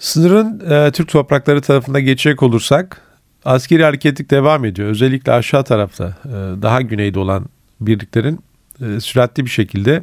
Sınırın 0.00 0.60
e, 0.70 0.90
Türk 0.90 1.08
toprakları 1.08 1.60
tarafında 1.60 2.00
geçecek 2.00 2.42
olursak 2.42 3.00
askeri 3.44 3.84
hareketlik 3.84 4.30
devam 4.30 4.64
ediyor. 4.64 4.88
Özellikle 4.88 5.32
aşağı 5.32 5.64
tarafta 5.64 6.04
e, 6.04 6.62
daha 6.62 6.80
güneyde 6.80 7.18
olan 7.18 7.44
birliklerin 7.80 8.38
e, 8.80 9.00
süratli 9.00 9.44
bir 9.44 9.50
şekilde 9.50 10.02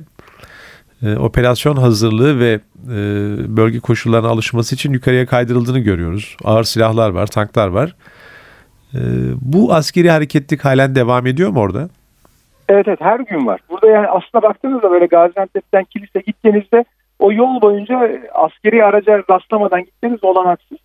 e, 1.04 1.16
operasyon 1.16 1.76
hazırlığı 1.76 2.40
ve 2.40 2.60
e, 2.86 3.00
bölge 3.58 3.80
koşullarına 3.80 4.28
alışması 4.28 4.76
için 4.76 4.94
yukarıya 4.94 5.26
kaydırıldığını 5.26 5.80
görüyoruz. 5.80 6.38
Ağır 6.44 6.64
silahlar 6.64 7.10
var, 7.10 7.28
tanklar 7.28 7.68
var. 7.68 7.96
E, 8.94 9.00
bu 9.42 9.74
askeri 9.74 10.12
hareketlik 10.12 10.66
halen 10.66 10.96
devam 10.96 11.28
ediyor 11.28 11.50
mu 11.50 11.60
orada? 11.60 11.90
Evet 12.70 12.88
evet 12.88 13.02
her 13.02 13.20
gün 13.20 13.48
var. 13.48 13.60
Burada 13.70 13.88
yani 13.88 14.08
aslında 14.08 14.42
baktığınızda 14.42 14.92
böyle 14.92 15.06
Gaziantep'ten 15.06 15.84
kilise 15.84 16.20
gittiğinizde 16.20 16.86
o 17.20 17.32
yol 17.32 17.62
boyunca 17.62 18.22
askeri 18.34 18.86
araca 18.86 19.24
rastlamadan 19.30 19.86
gitmeniz 19.86 20.24
olanaksız. 20.24 20.78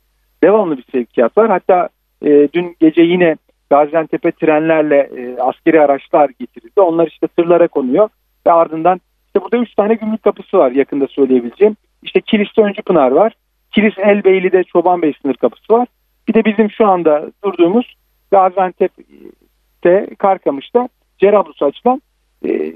Devamlı 0.45 0.77
bir 0.77 0.85
sevkiyat 0.93 1.39
var. 1.39 1.51
Hatta 1.51 1.89
e, 2.23 2.49
dün 2.53 2.77
gece 2.81 3.03
yine 3.03 3.37
Gaziantep'e 3.71 4.33
trenlerle 4.33 5.11
e, 5.17 5.41
askeri 5.41 5.81
araçlar 5.81 6.31
getirildi. 6.41 6.81
Onlar 6.81 7.07
işte 7.07 7.27
tırlara 7.27 7.69
konuyor 7.69 8.09
ve 8.47 8.53
ardından 8.53 9.01
işte 9.27 9.45
burada 9.45 9.57
üç 9.57 9.75
tane 9.75 9.95
gümrük 9.95 10.23
kapısı 10.23 10.59
var 10.59 10.71
yakında 10.71 11.07
söyleyebileceğim. 11.07 11.77
İşte 12.03 12.21
Kilis'te 12.21 12.62
Öncü 12.62 12.83
Pınar 12.83 13.11
var. 13.11 13.33
Kilis 13.71 13.99
Elbeyli'de 13.99 14.65
Çoban 14.65 15.03
Bey 15.03 15.12
sınır 15.23 15.35
kapısı 15.35 15.73
var. 15.73 15.89
Bir 16.29 16.35
de 16.35 16.45
bizim 16.45 16.71
şu 16.71 16.87
anda 16.87 17.31
durduğumuz 17.45 17.95
Gaziantep'te 18.31 20.07
Karkamış'ta 20.19 20.89
Cerablus'a 21.19 21.67
açılan 21.67 22.03
e, 22.47 22.73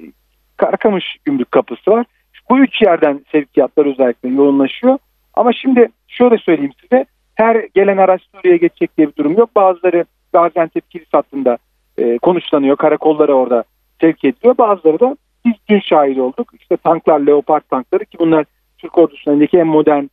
Karkamış 0.57 1.17
gümrük 1.25 1.53
kapısı 1.53 1.91
var. 1.91 2.07
Bu 2.51 2.59
üç 2.59 2.83
yerden 2.83 3.21
sevkiyatlar 3.33 3.87
özellikle 3.87 4.29
yoğunlaşıyor. 4.29 4.99
Ama 5.35 5.53
şimdi 5.53 5.89
şöyle 6.09 6.39
söyleyeyim 6.39 6.73
size 6.81 7.05
her 7.35 7.67
gelen 7.75 7.97
araç 7.97 8.23
Suriye'ye 8.23 8.59
geçecek 8.59 8.97
diye 8.97 9.09
bir 9.09 9.17
durum 9.17 9.39
yok. 9.39 9.57
Bazıları 9.57 10.05
Gaziantep 10.33 10.91
kilis 10.91 11.09
hattında 11.13 11.59
e, 11.99 12.19
konuşlanıyor. 12.19 12.77
Karakolları 12.77 13.35
orada 13.35 13.65
sevk 14.01 14.25
ediliyor. 14.25 14.59
Bazıları 14.59 15.01
da 15.01 15.17
biz 15.45 15.53
dün 15.69 15.81
şahit 15.81 16.19
olduk. 16.19 16.53
İşte 16.61 16.77
tanklar, 16.77 17.21
Leopard 17.21 17.63
tankları 17.71 18.05
ki 18.05 18.19
bunlar 18.19 18.45
Türk 18.79 18.99
ordusunun 18.99 19.49
en 19.53 19.67
modern 19.67 20.05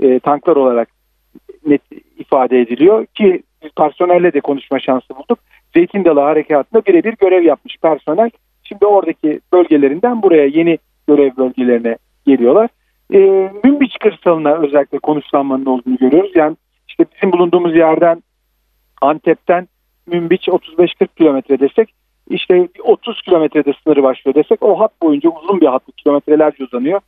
e, 0.00 0.18
tanklar 0.18 0.56
olarak 0.56 0.88
net 1.66 1.82
ifade 2.18 2.60
ediliyor. 2.60 3.06
Ki 3.06 3.42
biz 3.62 3.70
personelle 3.70 4.32
de 4.32 4.40
konuşma 4.40 4.78
şansı 4.78 5.16
bulduk. 5.16 5.38
Zeytin 5.74 6.04
Dalı 6.04 6.20
Harekatı'nda 6.20 6.84
birebir 6.86 7.14
görev 7.20 7.42
yapmış 7.42 7.76
personel. 7.82 8.30
Şimdi 8.62 8.86
oradaki 8.86 9.40
bölgelerinden 9.52 10.22
buraya 10.22 10.46
yeni 10.46 10.78
görev 11.08 11.36
bölgelerine 11.36 11.96
geliyorlar. 12.26 12.70
E, 13.12 13.18
Münbiç 13.64 13.98
kırsalına 14.00 14.54
özellikle 14.54 14.98
konuşlanmanın 14.98 15.66
olduğunu 15.66 15.96
görüyoruz. 15.96 16.30
Yani 16.34 16.56
işte 16.88 17.04
bizim 17.14 17.32
bulunduğumuz 17.32 17.76
yerden 17.76 18.22
Antep'ten 19.02 19.68
Münbiç 20.06 20.48
35-40 20.48 21.08
kilometre 21.16 21.60
desek 21.60 21.94
işte 22.30 22.68
30 22.84 23.22
kilometrede 23.22 23.72
sınırı 23.84 24.02
başlıyor 24.02 24.34
desek 24.34 24.62
o 24.62 24.80
hat 24.80 25.02
boyunca 25.02 25.30
uzun 25.30 25.60
bir 25.60 25.66
hat 25.66 25.82
kilometrelerce 25.96 26.64
uzanıyor. 26.64 27.00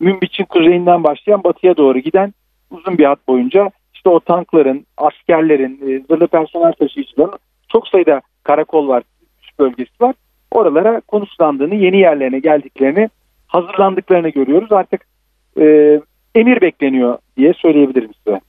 Münbiç'in 0.00 0.44
kuzeyinden 0.44 1.04
başlayan 1.04 1.44
batıya 1.44 1.76
doğru 1.76 1.98
giden 1.98 2.34
uzun 2.70 2.98
bir 2.98 3.04
hat 3.04 3.28
boyunca 3.28 3.70
işte 3.94 4.10
o 4.10 4.20
tankların, 4.20 4.86
askerlerin, 4.96 5.80
e, 5.88 6.00
zırhlı 6.00 6.26
personel 6.26 6.72
taşıyıcıların 6.72 7.38
çok 7.68 7.88
sayıda 7.88 8.20
karakol 8.42 8.88
var, 8.88 9.02
bölgesi 9.58 9.90
var. 10.00 10.14
Oralara 10.50 11.00
konuşlandığını, 11.00 11.74
yeni 11.74 11.98
yerlerine 11.98 12.38
geldiklerini, 12.38 13.08
hazırlandıklarını 13.46 14.28
görüyoruz. 14.28 14.72
Artık 14.72 15.00
e, 15.60 16.00
emir 16.34 16.60
bekleniyor 16.60 17.18
diye 17.36 17.52
söyleyebilirim 17.54 18.10
size. 18.24 18.40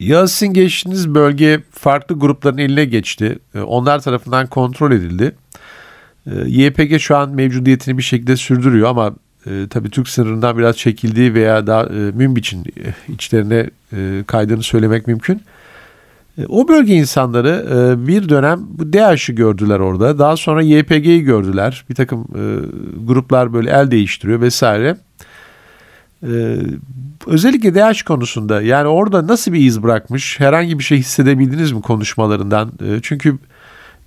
Yasin 0.00 0.52
geçtiğiniz 0.52 1.14
bölge 1.14 1.60
farklı 1.70 2.18
grupların 2.18 2.58
eline 2.58 2.84
geçti. 2.84 3.38
E, 3.54 3.60
onlar 3.60 4.00
tarafından 4.00 4.46
kontrol 4.46 4.92
edildi. 4.92 5.34
E, 6.26 6.30
YPG 6.46 6.98
şu 6.98 7.16
an 7.16 7.30
mevcudiyetini 7.30 7.98
bir 7.98 8.02
şekilde 8.02 8.36
sürdürüyor 8.36 8.88
ama 8.88 9.14
e, 9.46 9.50
tabii 9.70 9.90
Türk 9.90 10.08
sınırından 10.08 10.58
biraz 10.58 10.76
çekildiği 10.76 11.34
veya 11.34 11.66
daha 11.66 11.82
e, 11.82 12.10
Münbiç'in 12.14 12.64
e, 12.64 13.12
içlerine 13.12 13.70
e, 13.92 14.24
kaydığını 14.26 14.62
söylemek 14.62 15.06
mümkün. 15.06 15.40
E, 16.38 16.46
o 16.46 16.68
bölge 16.68 16.94
insanları 16.94 17.66
e, 17.72 18.06
bir 18.06 18.28
dönem 18.28 18.60
bu 18.68 18.92
DAEŞ'i 18.92 19.34
gördüler 19.34 19.78
orada. 19.78 20.18
Daha 20.18 20.36
sonra 20.36 20.62
YPG'yi 20.62 21.22
gördüler. 21.22 21.84
Bir 21.90 21.94
takım 21.94 22.20
e, 22.20 22.42
gruplar 23.06 23.52
böyle 23.52 23.70
el 23.70 23.90
değiştiriyor 23.90 24.40
vesaire. 24.40 24.96
Özellikle 27.26 27.74
DH 27.74 28.02
konusunda 28.02 28.62
yani 28.62 28.88
orada 28.88 29.26
nasıl 29.26 29.52
bir 29.52 29.60
iz 29.60 29.82
bırakmış? 29.82 30.40
Herhangi 30.40 30.78
bir 30.78 30.84
şey 30.84 30.98
hissedebildiniz 30.98 31.72
mi 31.72 31.82
konuşmalarından? 31.82 32.72
Çünkü 33.02 33.38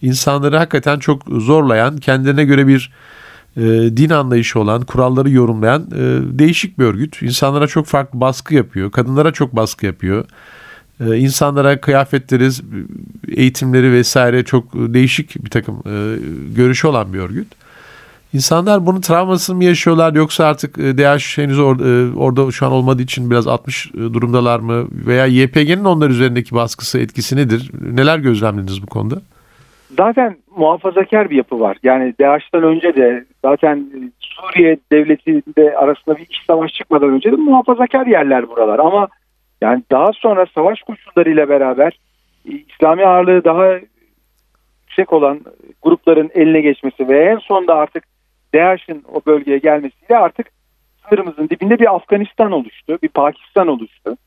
insanları 0.02 0.58
hakikaten 0.58 1.00
çok 1.00 1.24
zorlayan, 1.28 1.98
kendine 1.98 2.46
göre 2.46 2.68
bir 2.68 2.92
din 3.98 4.10
anlayışı 4.10 4.60
olan, 4.60 4.82
kuralları 4.82 5.30
yorumlayan 5.30 5.92
değişik 6.40 6.80
bir 6.80 6.84
örgüt. 6.84 7.22
İnsanlara 7.22 7.68
çok 7.68 7.86
farklı 7.86 8.22
baskı 8.22 8.56
yapıyor, 8.56 8.92
kadınlara 8.92 9.32
çok 9.32 9.56
baskı 9.56 9.86
yapıyor. 9.86 10.26
E, 11.00 11.18
insanlara 11.18 11.82
kıyafetleri, 11.82 12.50
eğitimleri 13.38 13.92
vesaire 13.92 14.44
çok 14.44 14.74
değişik 14.74 15.46
bir 15.46 15.50
takım 15.50 15.76
e, 15.76 15.96
görüşü 16.56 16.88
olan 16.88 17.14
bir 17.14 17.20
örgüt. 17.20 17.48
İnsanlar 18.36 18.86
bunun 18.86 19.02
travmasını 19.02 19.56
mı 19.56 19.64
yaşıyorlar 19.64 20.14
yoksa 20.14 20.46
artık 20.46 20.78
e, 20.78 20.98
DH 20.98 21.38
henüz 21.38 21.60
or, 21.60 21.80
e, 21.80 22.18
orada 22.18 22.52
şu 22.52 22.66
an 22.66 22.72
olmadığı 22.72 23.02
için 23.02 23.32
biraz 23.32 23.48
60 23.48 23.88
e, 23.88 23.98
durumdalar 23.98 24.60
mı? 24.60 24.88
Veya 24.92 25.26
YPG'nin 25.26 25.86
onlar 25.86 26.10
üzerindeki 26.10 26.56
baskısı 26.56 27.00
etkisi 27.00 27.38
nedir? 27.38 27.72
Neler 27.92 28.20
gözlemlediniz 28.20 28.84
bu 28.84 28.88
konuda? 28.88 29.16
Zaten 29.98 30.36
muhafazakar 30.58 31.30
bir 31.30 31.36
yapı 31.36 31.60
var. 31.60 31.78
Yani 31.84 32.14
DAEŞ'ten 32.20 32.64
önce 32.64 32.96
de 32.96 33.26
zaten 33.46 33.90
Suriye 34.20 34.78
devletiyle 34.92 35.78
arasında 35.78 36.18
bir 36.18 36.22
iç 36.22 36.42
savaş 36.48 36.74
çıkmadan 36.74 37.10
önce 37.10 37.32
de 37.32 37.36
muhafazakar 37.36 38.06
yerler 38.06 38.50
buralar. 38.50 38.80
Ama 38.80 39.08
yani 39.66 39.84
daha 39.92 40.12
sonra 40.14 40.46
savaş 40.56 40.82
koşullarıyla 40.82 41.50
beraber 41.50 42.00
e, 42.50 42.52
İslami 42.52 43.06
ağırlığı 43.06 43.44
daha 43.44 43.80
yüksek 44.82 45.14
olan 45.14 45.42
grupların 45.82 46.32
eline 46.34 46.62
geçmesi 46.62 47.10
ve 47.10 47.26
en 47.26 47.38
sonunda 47.38 47.76
artık 47.76 48.04
DAEŞ'in 48.54 49.04
o 49.14 49.22
bölgeye 49.26 49.58
gelmesiyle 49.58 50.18
artık 50.18 50.48
sınırımızın 51.04 51.50
dibinde 51.50 51.80
bir 51.80 51.96
Afganistan 51.96 52.52
oluştu, 52.52 52.98
bir 53.04 53.10
Pakistan 53.10 53.68
oluştu. 53.68 54.18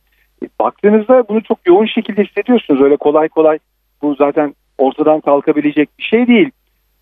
E, 0.42 0.46
baktığınızda 0.60 1.28
bunu 1.28 1.42
çok 1.42 1.58
yoğun 1.66 1.86
şekilde 1.86 2.24
hissediyorsunuz. 2.24 2.80
Öyle 2.80 2.96
kolay 2.96 3.28
kolay 3.28 3.58
bu 4.02 4.14
zaten 4.14 4.54
ortadan 4.78 5.20
kalkabilecek 5.20 5.88
bir 5.98 6.04
şey 6.04 6.26
değil. 6.26 6.50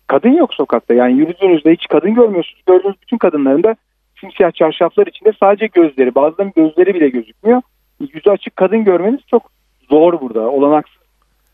Kadın 0.07 0.31
yok 0.31 0.53
sokakta. 0.53 0.93
Yani 0.93 1.19
yürüdüğünüzde 1.19 1.71
hiç 1.71 1.87
kadın 1.87 2.13
görmüyorsunuz. 2.13 2.63
Gördüğünüz 2.67 3.01
bütün 3.01 3.17
kadınların 3.17 3.63
da 3.63 3.75
simsiyah 4.19 4.51
çarşaflar 4.51 5.07
içinde 5.07 5.33
sadece 5.39 5.67
gözleri. 5.67 6.15
Bazılarının 6.15 6.53
gözleri 6.55 6.93
bile 6.93 7.09
gözükmüyor. 7.09 7.61
Yüzü 7.99 8.29
açık 8.29 8.55
kadın 8.55 8.83
görmeniz 8.83 9.19
çok 9.27 9.51
zor 9.89 10.21
burada. 10.21 10.49
Olanaksız 10.49 11.01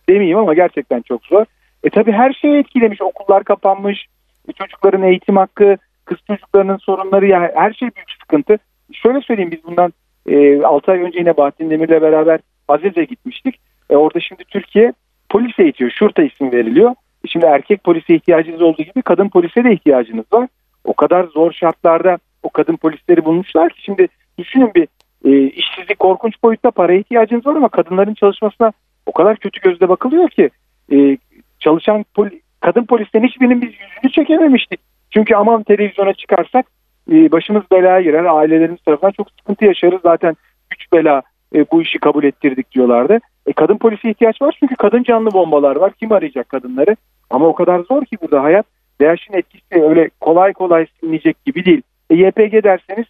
demeyeyim 0.09 0.37
ama 0.37 0.53
gerçekten 0.53 1.01
çok 1.01 1.25
zor. 1.25 1.45
E 1.83 1.89
tabi 1.89 2.11
her 2.11 2.33
şeyi 2.33 2.57
etkilemiş. 2.57 3.01
Okullar 3.01 3.43
kapanmış. 3.43 4.05
E, 4.49 4.51
çocukların 4.51 5.03
eğitim 5.03 5.37
hakkı, 5.37 5.77
kız 6.05 6.17
çocuklarının 6.27 6.77
sorunları 6.77 7.27
yani 7.27 7.49
her 7.55 7.73
şey 7.73 7.89
büyük 7.95 8.11
sıkıntı. 8.21 8.57
Şöyle 8.93 9.21
söyleyeyim 9.21 9.51
biz 9.51 9.63
bundan 9.63 9.93
e, 10.29 10.61
6 10.63 10.91
ay 10.91 11.01
önce 11.01 11.19
yine 11.19 11.37
Bahattin 11.37 11.69
Demir'le 11.69 12.01
beraber 12.01 12.39
Aziz'e 12.67 13.03
gitmiştik. 13.03 13.59
E, 13.89 13.95
orada 13.95 14.19
şimdi 14.19 14.43
Türkiye 14.43 14.93
polis 15.29 15.59
eğitiyor. 15.59 15.91
Şurta 15.91 16.23
ismi 16.23 16.51
veriliyor. 16.51 16.91
E, 17.25 17.27
şimdi 17.27 17.45
erkek 17.45 17.83
polise 17.83 18.15
ihtiyacınız 18.15 18.61
olduğu 18.61 18.83
gibi 18.83 19.01
kadın 19.01 19.29
polise 19.29 19.63
de 19.63 19.73
ihtiyacınız 19.73 20.25
var. 20.33 20.47
O 20.83 20.93
kadar 20.93 21.23
zor 21.23 21.51
şartlarda 21.51 22.17
o 22.43 22.49
kadın 22.49 22.75
polisleri 22.75 23.25
bulmuşlar 23.25 23.73
ki 23.73 23.81
şimdi 23.83 24.07
düşünün 24.37 24.71
bir 24.75 24.87
e, 25.25 25.47
işsizlik 25.47 25.99
korkunç 25.99 26.33
boyutta 26.43 26.71
paraya 26.71 26.99
ihtiyacınız 26.99 27.45
var 27.45 27.55
ama 27.55 27.69
kadınların 27.69 28.13
çalışmasına 28.13 28.71
o 29.05 29.11
kadar 29.11 29.37
kötü 29.37 29.61
gözle 29.61 29.89
bakılıyor 29.89 30.29
ki 30.29 30.49
e, 30.91 31.17
çalışan 31.59 32.05
poli, 32.13 32.41
kadın 32.59 32.85
polisten 32.85 33.23
hiçbirinin 33.23 33.61
biz 33.61 33.69
yüzünü 33.69 34.11
çekememiştik. 34.11 34.79
Çünkü 35.11 35.35
aman 35.35 35.63
televizyona 35.63 36.13
çıkarsak 36.13 36.65
e, 37.11 37.31
başımız 37.31 37.63
belaya 37.71 38.01
girer. 38.01 38.25
Ailelerimiz 38.25 38.81
tarafından 38.81 39.11
çok 39.11 39.31
sıkıntı 39.31 39.65
yaşarız. 39.65 40.01
Zaten 40.03 40.35
güç 40.69 40.91
bela 40.93 41.21
e, 41.55 41.65
bu 41.71 41.81
işi 41.81 41.99
kabul 41.99 42.23
ettirdik 42.23 42.71
diyorlardı. 42.71 43.19
E, 43.45 43.53
kadın 43.53 43.77
polise 43.77 44.09
ihtiyaç 44.09 44.41
var 44.41 44.55
çünkü 44.59 44.75
kadın 44.75 45.03
canlı 45.03 45.33
bombalar 45.33 45.75
var. 45.75 45.93
Kim 45.99 46.11
arayacak 46.11 46.49
kadınları? 46.49 46.95
Ama 47.29 47.47
o 47.47 47.55
kadar 47.55 47.79
zor 47.79 48.05
ki 48.05 48.17
burada 48.21 48.43
hayat. 48.43 48.65
DAEŞ'in 49.01 49.33
etkisi 49.33 49.83
öyle 49.83 50.09
kolay 50.19 50.53
kolay 50.53 50.85
silinecek 50.99 51.45
gibi 51.45 51.65
değil. 51.65 51.81
E, 52.09 52.15
YPG 52.15 52.63
derseniz 52.63 53.05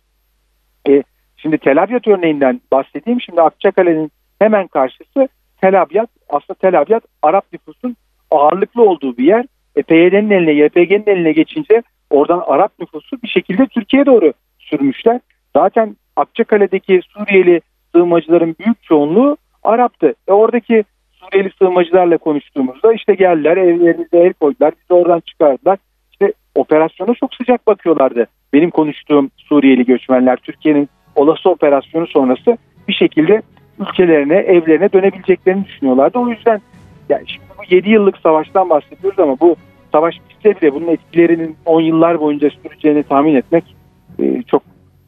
şimdi 1.43 1.57
Tel 1.57 1.83
Abyad 1.83 2.07
örneğinden 2.07 2.61
bahsedeyim. 2.71 3.21
Şimdi 3.21 3.41
Akçakale'nin 3.41 4.11
hemen 4.39 4.67
karşısı 4.67 5.27
Tel 5.61 5.81
Abyad. 5.81 6.07
Aslında 6.29 6.53
Tel 6.53 6.81
Abyad 6.81 7.01
Arap 7.21 7.45
nüfusun 7.53 7.95
ağırlıklı 8.31 8.83
olduğu 8.83 9.17
bir 9.17 9.25
yer. 9.25 9.45
E, 9.75 9.81
PYD'nin 9.81 10.29
eline, 10.29 10.51
YPG'nin 10.51 11.07
eline 11.07 11.31
geçince 11.31 11.83
oradan 12.09 12.43
Arap 12.47 12.71
nüfusu 12.79 13.21
bir 13.23 13.27
şekilde 13.27 13.65
Türkiye'ye 13.65 14.05
doğru 14.05 14.33
sürmüşler. 14.59 15.19
Zaten 15.55 15.95
Akçakale'deki 16.15 17.01
Suriyeli 17.09 17.61
sığınmacıların 17.91 18.55
büyük 18.59 18.83
çoğunluğu 18.83 19.37
Arap'tı. 19.63 20.13
E, 20.27 20.31
oradaki 20.31 20.83
Suriyeli 21.11 21.51
sığınmacılarla 21.59 22.17
konuştuğumuzda 22.17 22.93
işte 22.93 23.13
geldiler 23.13 23.57
evlerimize 23.57 24.17
el 24.17 24.33
koydular 24.33 24.73
bizi 24.81 24.93
oradan 24.93 25.19
çıkardılar. 25.19 25.79
İşte 26.11 26.33
operasyona 26.55 27.13
çok 27.13 27.35
sıcak 27.35 27.67
bakıyorlardı. 27.67 28.27
Benim 28.53 28.69
konuştuğum 28.69 29.31
Suriyeli 29.37 29.85
göçmenler 29.85 30.37
Türkiye'nin 30.37 30.89
olası 31.15 31.49
operasyonu 31.49 32.07
sonrası 32.07 32.57
bir 32.87 32.93
şekilde 32.93 33.41
ülkelerine, 33.79 34.35
evlerine 34.35 34.91
dönebileceklerini 34.93 35.65
düşünüyorlardı. 35.65 36.19
O 36.19 36.27
yüzden 36.27 36.61
yani 37.09 37.23
şimdi 37.27 37.45
bu 37.57 37.75
7 37.75 37.89
yıllık 37.89 38.17
savaştan 38.17 38.69
bahsediyoruz 38.69 39.19
ama 39.19 39.39
bu 39.39 39.55
savaş 39.91 40.15
bitse 40.29 40.61
bile 40.61 40.73
bunun 40.73 40.87
etkilerinin 40.87 41.55
10 41.65 41.81
yıllar 41.81 42.19
boyunca 42.19 42.49
süreceğini 42.49 43.03
tahmin 43.03 43.35
etmek 43.35 43.75
e, 44.19 44.43
çok 44.43 44.63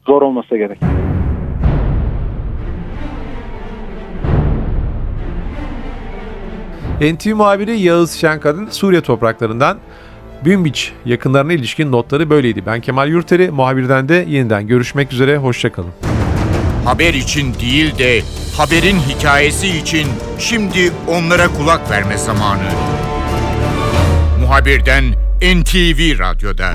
zor 0.06 0.22
olmasa 0.22 0.56
gerek. 0.56 0.78
NTV 7.00 7.34
muhabiri 7.34 7.78
Yağız 7.78 8.12
Şenkadın 8.12 8.66
Suriye 8.66 9.00
topraklarından 9.00 9.78
Bünbiç 10.46 10.92
yakınlarına 11.04 11.52
ilişkin 11.52 11.92
notları 11.92 12.30
böyleydi. 12.30 12.66
Ben 12.66 12.80
Kemal 12.80 13.08
Yurteri, 13.08 13.50
muhabirden 13.50 14.08
de 14.08 14.24
yeniden 14.28 14.66
görüşmek 14.66 15.12
üzere, 15.12 15.36
hoşçakalın. 15.36 15.90
Haber 16.84 17.14
için 17.14 17.54
değil 17.54 17.98
de 17.98 18.22
haberin 18.56 18.98
hikayesi 18.98 19.68
için 19.68 20.06
şimdi 20.38 20.92
onlara 21.08 21.48
kulak 21.48 21.90
verme 21.90 22.18
zamanı. 22.18 22.68
Muhabirden 24.40 25.04
NTV 25.42 26.18
Radyo'da. 26.18 26.74